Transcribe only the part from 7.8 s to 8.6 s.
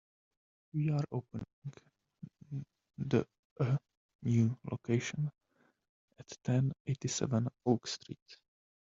Street.